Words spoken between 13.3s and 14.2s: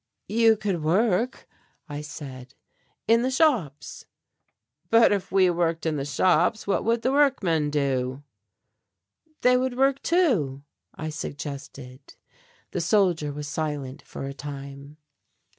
was silent